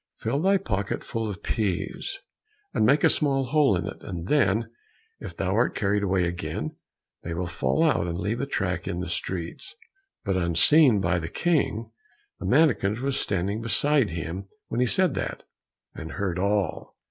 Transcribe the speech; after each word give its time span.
Fill 0.15 0.41
thy 0.41 0.57
pocket 0.57 1.03
full 1.03 1.29
of 1.29 1.43
peas, 1.43 2.21
and 2.73 2.87
make 2.87 3.03
a 3.03 3.07
small 3.09 3.43
hole 3.45 3.75
in 3.77 3.85
it, 3.85 4.01
and 4.01 4.27
then 4.29 4.67
if 5.19 5.37
thou 5.37 5.53
art 5.53 5.75
carried 5.75 6.01
away 6.01 6.23
again, 6.25 6.75
they 7.21 7.35
will 7.35 7.45
fall 7.45 7.83
out 7.83 8.07
and 8.07 8.17
leave 8.17 8.41
a 8.41 8.47
track 8.47 8.87
in 8.87 8.99
the 8.99 9.07
streets." 9.07 9.75
But 10.25 10.37
unseen 10.37 11.01
by 11.01 11.19
the 11.19 11.29
King, 11.29 11.91
the 12.39 12.47
mannikin 12.47 12.99
was 13.03 13.19
standing 13.19 13.61
beside 13.61 14.09
him 14.09 14.47
when 14.69 14.79
he 14.81 14.87
said 14.87 15.13
that, 15.13 15.43
and 15.93 16.13
heard 16.13 16.39
all. 16.39 16.95